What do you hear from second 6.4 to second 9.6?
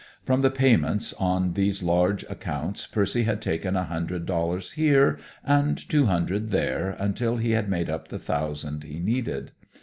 there until he had made up the thousand he needed.